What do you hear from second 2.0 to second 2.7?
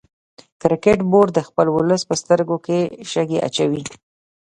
په سترګو